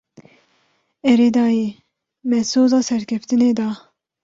[1.11, 1.67] Erê dayê,
[2.29, 3.69] me soza serkeftinê da.